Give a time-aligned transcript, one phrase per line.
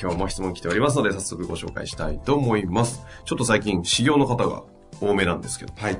[0.00, 3.04] 今日も質問来ておりますので、早速ご紹介したいと思います。
[3.24, 4.62] ちょっと最近、修行の方が
[5.00, 5.98] 多めなんですけど、はい。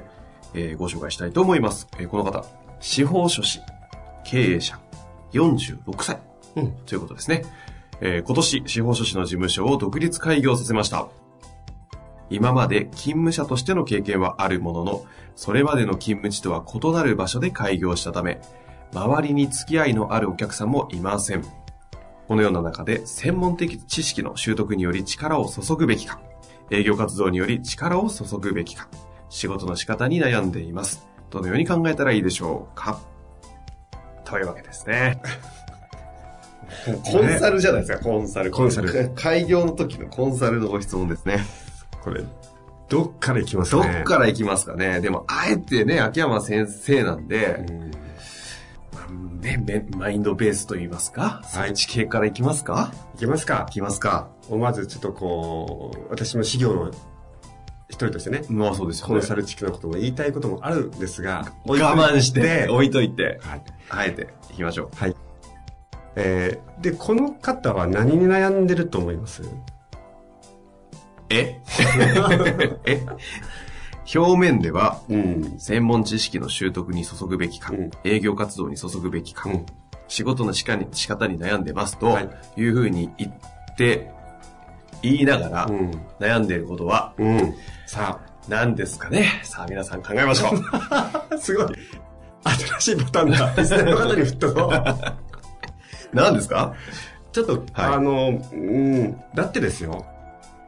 [0.54, 1.88] えーご紹介したいと思います。
[1.98, 2.44] えーこの方、
[2.80, 3.60] 司法書士、
[4.24, 4.78] 経営者、
[5.32, 6.18] 46歳、
[6.56, 7.44] うんということですね。
[8.00, 11.08] えー今年、司法書士の事務所を独立開業させました。
[12.28, 15.04] 今まで勤務者としての経験はあるものの、
[15.36, 18.40] それまでの勤務地とは異なる場所で開業したため、
[18.92, 21.44] 周りに付き合いのあるお客さんもいません。
[22.28, 26.20] このような中で、専門的知識の習得により力を注ぐべきか、
[26.70, 28.88] 営業活動により力を注ぐべきか、
[29.28, 31.06] 仕事の仕方に悩んでいます。
[31.30, 33.00] どのように考えたらいいでしょうか
[34.24, 35.20] というわけですね。
[37.04, 38.50] コンサルじゃないですか、コンサル。
[38.50, 39.10] コンサル。
[39.14, 41.44] 開業の時のコンサルのご質問ですね。
[42.02, 42.24] これ、
[42.88, 45.00] どっから行きますどかねっから行きますかね。
[45.00, 48.05] でも、あえてね、秋山先生なんで、うん
[49.40, 51.68] ね、めマインドベースと言いますか、はい。
[51.68, 52.92] そっち系から行きますか？
[53.14, 53.60] 行きますか。
[53.60, 54.28] 行きますか。
[54.50, 56.90] まずちょっとこう、私も事業の
[57.88, 59.14] 一人としてね、まあそうですよね。
[59.14, 63.62] コンサルチックなことも言いたいこともあるんですが、我慢して、置いといて、はい。
[63.90, 64.96] あえて行きましょう。
[64.96, 65.16] はい。
[66.16, 69.42] えー、で、この方は何に悩んでると思います？
[71.28, 71.60] え？
[72.86, 73.06] え？
[74.14, 75.54] 表面では、うん。
[75.58, 79.66] 専門知識の習得に注ぐべきか、うん営業活動に注ぐべきか、うん
[80.08, 83.34] 仕事の仕方に仕方に悩んでますと、はいい、うふうに言っ
[83.76, 84.12] て、
[85.02, 85.90] 言いながらうん。
[86.20, 87.54] 悩んでいることはうん。
[87.86, 90.60] さ何ですかねさあ皆さん考えましょう。
[90.72, 91.66] あ、 すごい。
[92.78, 93.54] 新しいパターンだ。
[93.56, 94.70] リスナーの方に振ったぞ。
[96.14, 96.74] 何ですか？
[97.32, 100.06] ちょっと、はいあの、うん、だってですよ。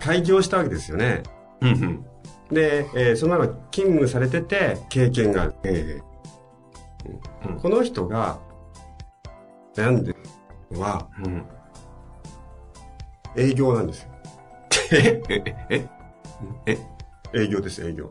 [0.00, 1.22] 開業したわけですよね。
[1.60, 2.05] うんうん。
[2.51, 5.55] で、えーそのまま勤務されてて、経験がある。
[5.65, 6.03] えー
[7.49, 8.39] うんこの人が
[9.75, 10.17] 悩んでる
[10.73, 11.45] のは、うん、
[13.37, 14.09] 営業なんですよ。
[14.93, 15.89] えええ
[16.67, 16.79] え
[17.35, 18.11] 営業です、営業。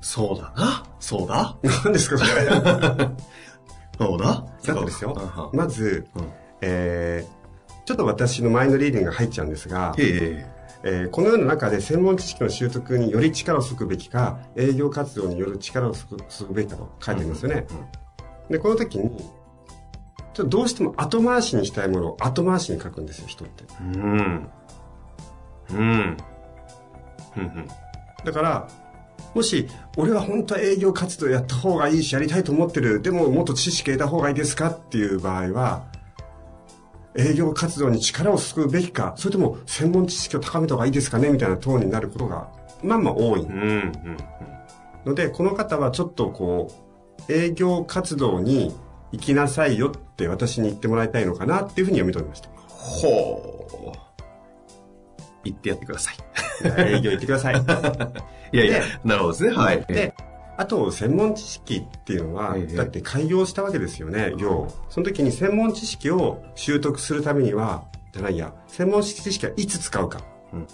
[0.00, 0.82] そうだな。
[0.98, 2.42] そうだ何ですか、それ。
[3.98, 4.24] そうだ
[4.64, 6.32] だってですよまず、うん
[6.62, 7.42] えー
[7.84, 10.46] ちょっと私のマインドリーディングが入っちゃうんですが、え
[10.84, 17.66] えーこのような中で専門知識の習得により力を注ぐべきか、営業活動による力を注ぐべきかと書いてありますよね。
[18.50, 23.64] で、この時に、ちょっとどうしても後回しにしたいものを後回しに書くんですよ、人って。
[23.80, 24.48] えうん。
[25.70, 25.78] うん。
[25.78, 26.16] うん
[27.36, 27.68] うん。
[28.24, 28.68] だから、
[29.34, 33.00] もし、俺は本当は営業活動やった方がいいし、やりたいと思ってる。
[33.00, 34.68] でも、もっと知識得た方がいいですか？
[34.70, 35.84] っていう場合は、
[37.16, 42.48] 営業活動に力を注ぐべきか、それとも専門知識を高めた方がいいですかねみたいなトーンになることが、
[42.82, 43.92] まあまあ多いうんうん
[45.04, 46.72] ので、この方はちょっとこ
[47.28, 48.74] う、営業活動に
[49.12, 52.48] 行きなさいよって私に言ってもらいたいのかなっていうふうに読み取りました。
[52.68, 53.98] ほう。
[55.44, 56.16] 言ってやってください。
[56.64, 57.54] 営業行ってください。
[58.52, 59.56] いやいやで、なるほどですね。
[59.56, 59.84] はい。
[59.86, 60.14] で、
[60.56, 64.68] あと、専門知識っていうのは、ええだって開業したわけですよね、業。
[64.88, 70.20] その時に専門知識を習得するためには、じゃないや、専門知識はいつ使うか。
[70.52, 70.66] うん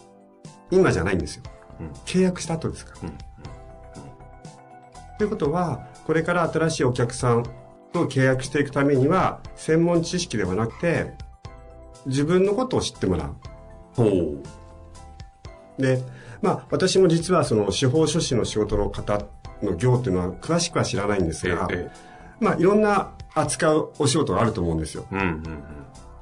[0.70, 1.44] 今じゃないんですよ。
[1.80, 3.08] うん契約した後ですから。
[3.08, 3.18] うん
[5.18, 7.44] ということは、これから新しいお客さん
[7.92, 11.14] と契約していくためには、専門知識ではなくて、
[12.06, 13.34] 自分のことを知ってもらう。
[13.94, 15.82] ほう。
[15.82, 16.00] で、
[16.40, 19.18] まあ、私も実はその司法書士の仕事の方
[19.62, 21.90] の業っていうのは詳しくは知らないんですが、え
[22.40, 25.06] まあ、いろんな扱うお仕事があると思うんですよ。
[25.12, 25.42] えうんうん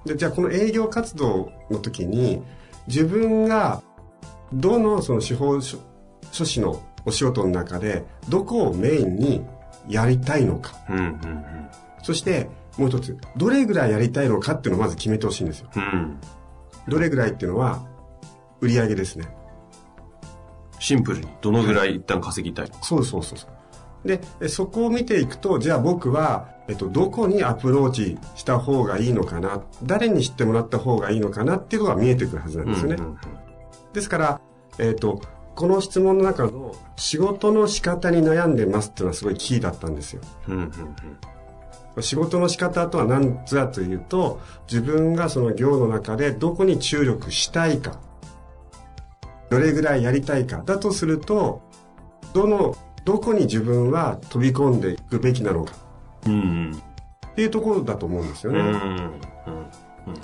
[0.07, 2.43] で、じゃあこの営業活動の時に、
[2.87, 3.83] 自分が
[4.53, 5.79] どのその司法書
[6.31, 9.45] 書士のお仕事の中で、どこをメインに
[9.89, 10.77] やりたいのか。
[10.89, 10.97] うん。
[10.97, 11.47] うんうん
[12.03, 12.49] そして、
[12.79, 15.71] もう一つ、どれぐらいやりたいのかっていうのをまず決めてほしいんですよ。
[15.75, 15.83] うん。
[15.83, 16.21] うん。
[16.87, 17.85] どれぐらいっていうのは、
[18.61, 19.27] 売り上げですね。
[20.79, 22.83] シンプルにどのぐらい一旦稼ぎたいのか。
[22.83, 24.09] そうそうそうそう。
[24.09, 32.97] で、そこを見ていくと、じゃあ僕は、えっと、どこにアプローチした方がいいのかな、誰に知ってもらった方がいいのかなっていうのが見えてくるはずなんですよね。
[32.99, 33.19] うんうん
[33.93, 34.41] ですから、
[34.79, 35.23] えっと、
[35.55, 40.21] この質問の中の仕事の仕方に悩んでますっていうのはすごいキーだったんですよ。
[40.49, 40.73] うんうんうん
[42.03, 44.39] 仕事の仕方とは何ぞやというと、
[44.71, 47.99] 自分がその業の中でどこに注力したいか、
[49.51, 51.63] どれぐらいやりたいか、だとすると、
[52.33, 55.75] どの、どこに自分は飛び込んでいくべきなのか
[56.27, 56.83] うんうん
[57.29, 58.81] っていうところだと思うんですようんうんね。
[60.09, 60.15] うん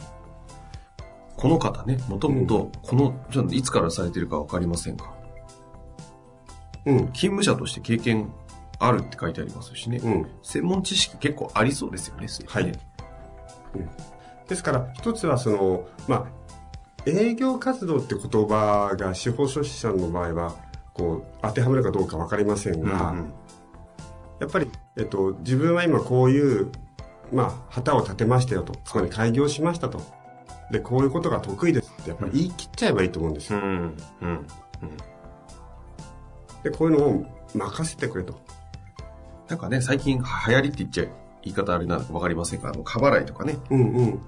[1.36, 5.12] この方ね、もともと、この、じゃあいつからされてるかわかりませんか？
[6.86, 6.98] うん。
[7.12, 8.32] 勤務者として経験
[8.78, 9.98] あるって書いてありますしね。
[10.04, 10.26] うん。
[10.42, 12.72] 専門知識結構ありそうですよね、はいね
[14.46, 16.26] ですから、一つはその、まあ、
[17.06, 20.54] 営業活動って言葉が司法書士さんの場合は、
[20.94, 23.32] こう、当てはめるかどうかわかりませんが、うんうん
[24.40, 26.72] やっぱり、えっと、自分は今こういう、
[27.32, 28.74] まあ、旗を立てましたよと。
[28.84, 30.02] つまり開業しましたと。
[30.72, 33.60] で、こういうことが得意ですって、やっぱり言い切っちゃえばいいと思うんですよ。
[33.60, 34.46] うんうん
[36.64, 38.40] で、こういうのを任せてくれと。
[39.48, 41.04] なんかね、最近流行りって言っちゃ
[41.42, 44.20] 言い方あれなのかわかりませんが、あの、過払いとかね、うんうん。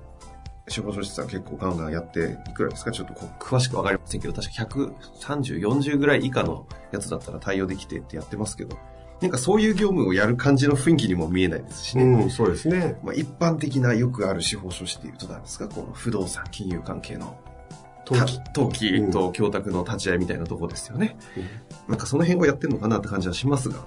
[0.66, 2.90] 司法書士さん結構ガンガンやって、いくらですか？
[2.90, 8.78] ちょっと詳しくわかりませんけど、確か130、40ぐらい以下のやつだったら対応できてってやってますけど、
[9.20, 12.04] なんかそういう業務をやる感じの雰囲気にも見えないですしね。
[12.04, 12.98] うん、そうですね。
[13.02, 15.68] まあ、一般的なよくある司法書士っていうと何ですか？
[15.68, 17.38] この不動産、金融関係の
[18.06, 18.26] 登
[18.72, 19.10] 記。
[19.10, 21.16] と供託の立ち会いみたいなとこですよね。
[21.88, 23.84] なんかその辺をやってるのかなって感じはしますが。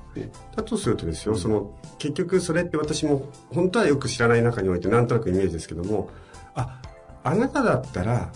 [0.56, 6.10] だとするとですよ、その、結局それって私も、本当はよく知らない中において、なんとなくイメージですけども、
[7.28, 8.30] あ、あなただったら、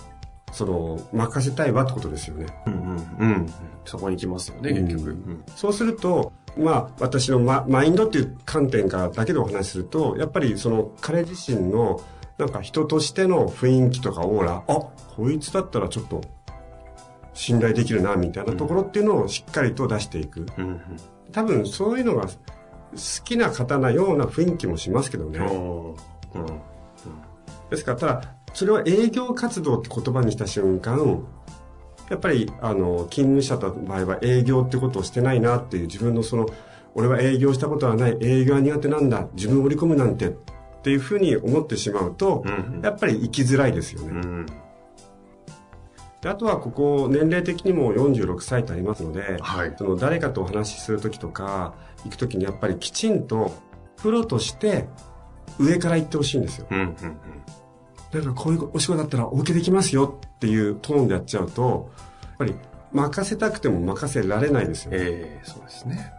[0.51, 2.45] その、任せたいわってことですよね。
[2.67, 3.53] うんうんうん。
[3.85, 5.09] そこに来ますよね、結局。
[5.11, 12.01] うんそうすると、まあ、私のママインドっていう観点からだけでお話しすると、やっぱりその彼自身の、
[12.37, 14.79] なんか人としての雰囲気とかオーラ、あ、
[15.15, 16.21] こいつだったらちょっと、
[17.33, 20.45] 信頼できるな、みたいなところっていうのをしっかりと出していく。
[20.57, 20.81] うんうん
[21.31, 22.33] 多分そういうのが好
[23.23, 25.39] きな方なような雰囲気もしますけどね。
[25.39, 26.61] うん
[27.69, 28.21] ですから、ただ、
[28.53, 31.25] それを営業活動って言葉にした瞬間、
[32.09, 36.45] やっぱり、あの、勤務者の場合は営業ってことをしてないなっていう自分のその、
[36.93, 40.31] 俺は営業したことはない、営業は苦手なんだ、自分を売り込むなんてっ
[40.83, 44.07] ていうふうに思ってしまうと、うんうんやっぱり生きづらいですよね。
[44.09, 44.45] うん
[46.21, 49.73] であとはここ、年齢的にも46歳とありますので、はい。
[49.75, 53.51] その誰かとお話しするときとか、行くときにやっぱりきちんと、
[53.97, 54.87] プロとして
[55.57, 56.67] 上から言ってほしいんですよ。
[56.69, 56.95] うんうんうん
[58.13, 61.89] なんかこういうお仕事だったらお受けできますよっていうトーンでやっちゃうと、
[62.21, 62.55] やっぱり
[62.91, 64.91] 任せたくても任せられないですよ。
[64.93, 66.13] ええそうですね。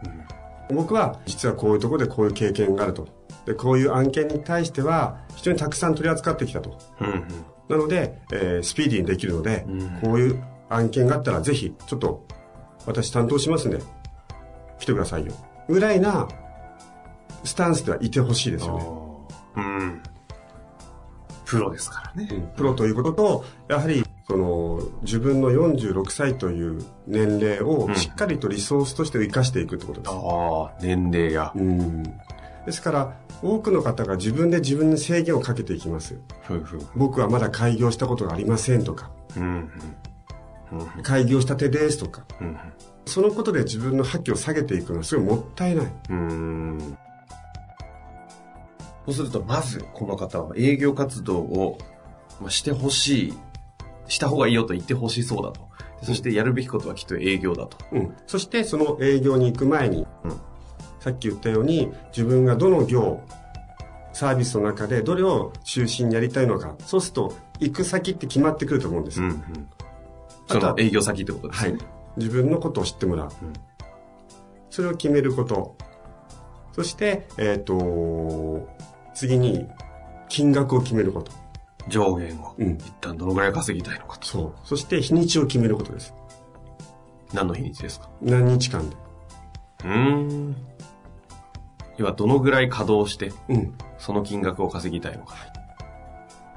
[0.73, 3.07] 僕は実はこういうところでこういう経験があると。
[3.45, 6.77] で、こういう案件に対しては非常にたくさん取り扱ってきたと。
[6.99, 7.23] うんうん
[7.69, 12.25] なので、えースピーディーにできるので、うんこういう案件があったらぜひ、ちょっと
[12.85, 13.79] 私担当しますんで、
[14.79, 15.33] 来てくださいよ。
[15.69, 16.27] ぐらいな
[17.45, 19.61] スタンスではいてほしいですよね。
[19.63, 20.03] うん。
[21.57, 22.53] プロですからね。
[22.55, 30.11] プロということと、やはり、その、自分の46歳という年齢をしっかりとリソースとして生かしていくってことです。
[30.13, 31.51] ああ、年齢や。
[31.55, 32.03] うん。
[32.03, 36.17] ですから、多くの方が自分で自分に制限をかけていきます。
[36.43, 36.87] ふうふう。
[36.95, 39.51] 僕はまだ開業したことがありませんとか、うんうん。
[39.51, 39.69] うん
[41.03, 42.57] 開業したてですとか、うん
[43.05, 45.93] そのことで自分の覇気を下げていくのはすごいもったいない。
[46.09, 46.97] うん。
[49.07, 49.13] うん。
[49.13, 51.77] そうすると、まず、この方は営業活動を
[52.41, 53.33] まあしてほしい、
[54.07, 55.67] した方がいいよと言ってほしそうだと。
[56.01, 57.77] でそしてやるべきことはきっと営業だと。
[57.91, 58.15] うん。
[58.27, 60.39] そしてその営業に行く前に、うん
[61.03, 63.19] さっき言ったように自分がどの業、
[64.13, 69.19] サービスの中でどれを中心にやりたいのか、そうすると行く先って決まってくると思うんです。
[69.21, 69.69] うんうん。
[70.47, 71.71] その営業先ってことですね。
[71.71, 71.81] はい。
[72.15, 73.29] 自分のことを知ってもらう。
[74.69, 75.75] それを決めること。
[76.71, 78.65] そして、えっ、と、
[79.13, 79.67] 次に
[80.29, 81.31] 金額を決めること。
[81.87, 82.55] 上限を。
[82.57, 84.25] うん一旦どのぐらい稼ぎたいのかと。
[84.27, 84.53] そう。
[84.63, 86.13] そして日にちを決めることです。
[87.33, 88.09] 何の日にちですか？
[88.21, 88.95] 何日間で。
[89.83, 90.55] うーん。
[91.97, 93.73] 要はどのぐらい稼働して、うん。
[93.97, 95.35] その金額を稼ぎたいのか。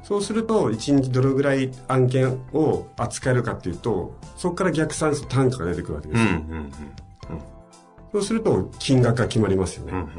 [0.02, 6.20] そうすると、一日どれぐらい案件を扱えるかっていうと、そこから逆算すると単価が出てくるわけです。
[6.20, 6.72] うんうん
[8.12, 9.92] そうすると、金額が決まりますよね。
[9.92, 9.98] うん。
[9.98, 10.10] うんうん。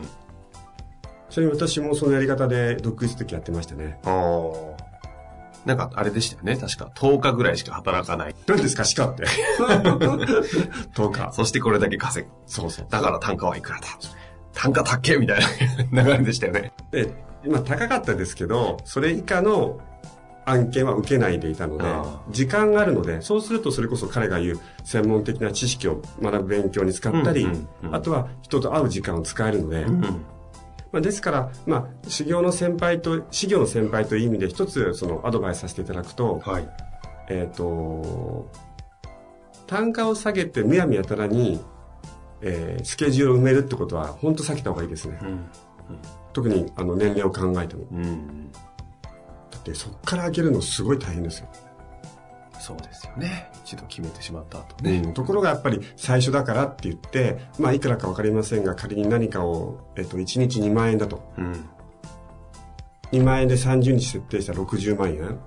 [1.38, 4.00] それに私もそのやり方で独立的やってましたね。
[4.06, 5.68] ああ。
[5.68, 6.58] なんかあれでしたよね。
[6.58, 8.36] 確か10日ぐらいしか働かない。
[8.48, 9.26] 何ですか、鹿って。
[9.62, 11.32] 10日。
[11.34, 12.34] そしてこれだけ稼ぐ。
[12.48, 12.88] そうそう。
[12.90, 13.86] だから単価はいくらだ。
[14.52, 15.40] 単価高けみたい
[15.92, 16.74] な 流れでしたよね。
[16.90, 17.14] で、
[17.48, 19.80] まあ高かったですけど、それ以下の
[20.44, 30.26] 案件は受けないでいたのであ、時間があるので、そうするとそれこそ彼が言う専門的な知識を学ぶ勉強に使ったり、うんうんうんあとは人と会う時間を使えるので、うん。
[30.98, 36.68] まあ、ですから、まあ、修行の先輩と、修行の先輩という意味で一つそのアドバイスさせていただくと、はい。
[37.30, 38.50] えっ、と、
[39.68, 41.60] 単価を下げてむやみやたらに、
[42.42, 45.20] えースケジュールを埋めるってことは本当避けた方がいいですね。
[45.22, 45.46] うん。
[46.34, 47.86] 特にあの年齢を考えても。
[47.92, 48.52] うん。
[48.52, 48.60] だ
[49.58, 51.48] ってそこから開けるのすごい大変ですよ。
[52.68, 53.50] そうですよね。
[53.64, 55.14] 一度決めてしまった後ねね。
[55.14, 61.32] ところがやっぱり最初だからって言って、まあいくらかわかりませんが仮に何かを、えっ、と1日2万円だと。
[61.38, 61.70] うん。
[63.14, 65.40] 2万円で30日設定したら60万円。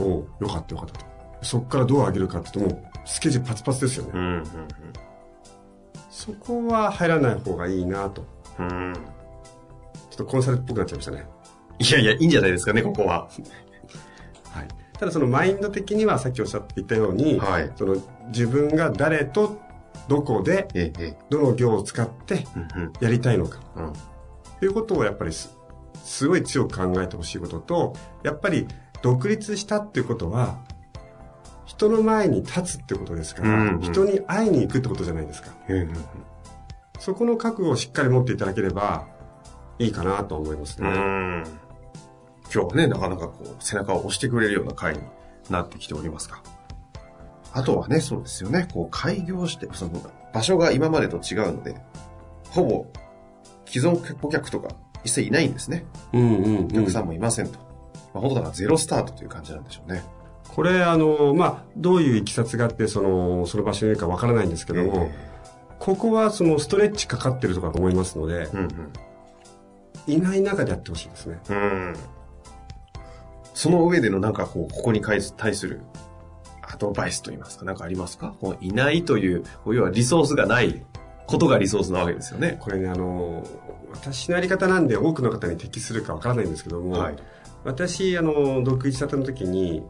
[0.00, 1.06] おうよかったよかったと。
[1.42, 4.10] そこからどう上げるかって言うともうスケジュールパツパツですよね。
[4.14, 4.44] うん。
[6.10, 8.26] そこは入らない方がいいなと。
[8.58, 8.66] うん。
[8.66, 8.94] うん。
[8.94, 11.24] ちょっとコンサルっぽくなっちゃいましたね。
[11.78, 13.28] いやいや、いいんじゃないですかね、ここは。
[14.50, 14.68] はい。
[14.98, 17.96] ただそのマインド的にはさっきおっしゃっていたように、はいその
[18.28, 19.58] 自分が誰と
[20.08, 20.68] どこで。
[21.30, 23.58] どの行を使ってうんやりたいのか。
[23.76, 23.86] うん。
[23.86, 23.92] うん。
[24.58, 25.56] ということをやっぱりす
[26.08, 28.66] すごい強く考えてほしいことと、やっぱり
[29.02, 30.58] 独立したっていうことは、
[31.66, 35.50] 人の前に立つってことですから、うんうん人に会いに行くってことじゃないですか。
[35.68, 35.92] うん。
[36.98, 39.06] そこの覚悟をしっかり持っていただければ
[39.78, 40.88] いいかなと思いますね。
[42.54, 42.62] うん。
[42.62, 45.00] 今日はね、なかなかこう、背中を押してくれるような回に
[45.50, 46.42] なってきておりますが。
[47.52, 49.92] あとはね、そうですよね、こう、開業して、その、
[50.32, 51.80] 場所が今までと違うので、
[52.50, 52.86] ほぼ、
[53.66, 54.68] 既存顧客とか
[55.04, 55.84] 一切いないんですね。
[56.12, 57.58] うんうん、お客さんもいませんと。
[58.14, 60.02] まあ、本当だからゼロスタートという感じなんでしょうね。
[60.48, 65.28] これ、あの、まあ、どういういきさつがあって、その、その場所にいるかわからないんですけども、え
[65.78, 68.68] ここはそのストレッチかかってるとかと思いますのでえ、うん
[70.06, 71.38] いない中でやってほしいですね。
[71.50, 71.94] うん。
[73.66, 73.72] うん。
[73.72, 75.82] その上でのなんかこう、ここに対する
[76.62, 78.34] アドバイスといいますか、なんかありますか？
[78.40, 80.84] こういないという、要はリソースがない
[81.26, 82.56] ことがリソースなわけですよね。
[82.60, 83.44] これね、あの、
[83.90, 87.16] 私のやり方なんで多くの方に適するかわからないんですけども、はい。
[87.64, 89.82] 私、あの、独立したての時に、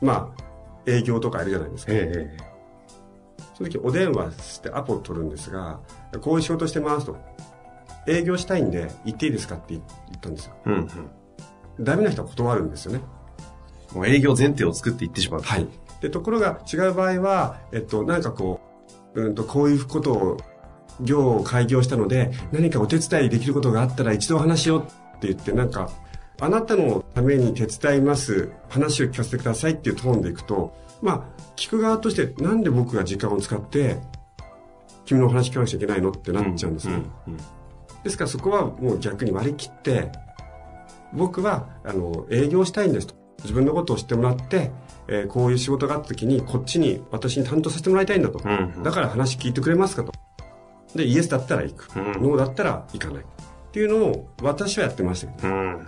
[0.00, 0.42] まあ、
[0.86, 1.92] 営業とかやるじゃないですか。
[1.94, 2.52] ええ
[3.54, 5.80] その時お電話してアポを取るんですが、
[6.22, 7.16] こういう仕事してますと。
[8.06, 9.82] 営業したいんで行っていいですかって言っ
[10.20, 10.54] たんですよ。
[10.66, 10.88] うん
[11.80, 13.00] ダメな人は断るんですよね。
[13.92, 13.96] うん。
[13.98, 15.42] もう営業前提を作っていってしまう。
[15.42, 15.66] はい。
[16.00, 18.60] で、ところが違う場合は、えっと、なんかこ
[19.14, 20.36] う、うんと、こういうことを、
[21.00, 24.84] 業を開業したので、何かお手伝いできることがあったら一度お話しようっ
[25.20, 25.90] て言って、なんか、
[26.40, 33.98] あなたのために手伝います、話を聞かせてくださいっていうトーンでいくと、まあ、聞く側として、なんで僕が時間を使って、
[35.04, 37.02] 君のお話聞かなくちゃいけないのってなっちゃうんですね。
[37.28, 37.36] うん
[38.02, 40.10] ですからそこはもう逆に割り切って、
[41.12, 43.14] 僕は、あの、営業したいんですと。
[43.42, 44.70] 自分のことを知ってもらって、
[45.08, 48.40] えーこういう仕事があった時に、こっちに、私に担当させてもらいたいんだと。
[48.44, 50.12] うんうんだから話聞いてくれますかと。
[50.94, 51.88] で、イエスだったら行く。
[51.96, 53.22] うんノーだったら行かない。
[53.22, 53.26] っ
[53.72, 55.86] ていうのを私はやってましたけど、うん。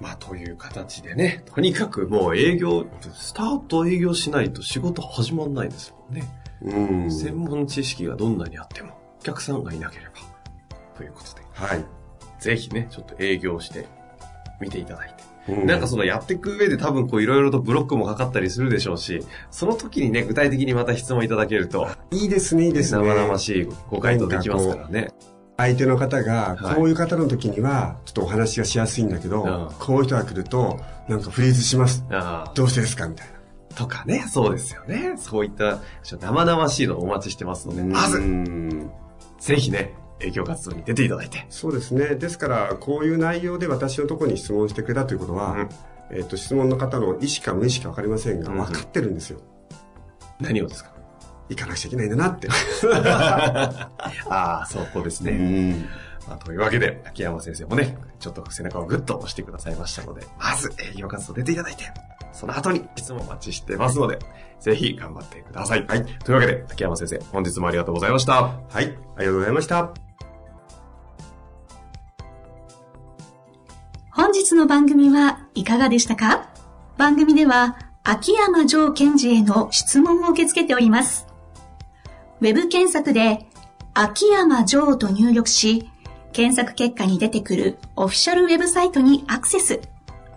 [0.00, 6.28] まあ、という形でね、とにかくもう営業、スタート営業しないと仕事始まんないですもんね。
[6.62, 7.10] うん。
[7.10, 10.12] 専門知識がどんなにあっても、お客さんがいなければ。
[10.96, 11.84] ということで、はい。
[12.44, 13.86] ぜひね、ちょっと営業して
[14.60, 15.14] みていただい
[15.46, 15.52] て。
[15.52, 19.20] うなんかそのやっていく上で多分こういろいろとブロックもかかったりするでしょうし、
[19.50, 23.06] その時にね、具体的にまた質問いただけると、いいですね、いいですね。
[23.06, 25.08] 生々しいご回答できますからね。
[25.56, 32.04] 相手の方が、はいこういう方の時には、ちょっとお話がしやすいんだけど、うんこういう人が来ると、なんかフリーズします。
[32.54, 33.06] どうしてですか？
[33.08, 33.34] みたいな。
[33.76, 35.14] とかね、そうですよね。
[35.16, 38.90] そういった生々しいのをお待ちしてますので、まうず、ん
[39.40, 41.44] ぜひね、営業活動に出ていただいて。
[41.48, 42.14] そうですね。
[42.14, 45.68] ですから、こういう内容で私のところに質問してくれたということは、うん
[46.10, 49.40] えっ、と、質問の方の意思か無意識か分かりませんが、うん分かってるんですよ。
[50.40, 50.92] 何をですか？
[51.48, 52.48] 行かなくちゃいけないんだなって。
[52.88, 53.90] あ
[54.62, 55.32] あ、そうこうですね。
[55.32, 55.82] ん。
[56.26, 61.84] まあ、というわけで、秋山先生もね、ちょっと背中をグッと押してくださいましたので、まず営業活動出ていただいて、
[62.34, 64.18] その後に質問お待ちしてますので、
[64.60, 65.86] ぜひ頑張ってください。
[65.86, 66.04] はい。
[66.04, 68.34] というわけで、秋山先生、本日もありがとうございました。
[68.42, 68.74] はい。
[68.74, 69.94] ありがとうございました。
[74.10, 76.48] 本日の番組はいかがでしたか？
[76.96, 81.26] 番組では秋山城賢治への質問を受け付けております。
[82.40, 83.46] ウェブ検索で
[83.92, 85.90] 秋山城と入力し、
[86.32, 89.80] 検索結果に出てくるオフィシャルウェブサイトにアクセス。